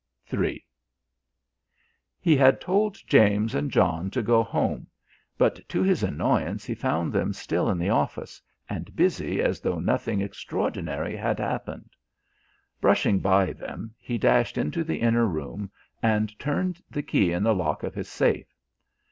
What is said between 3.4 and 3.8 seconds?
and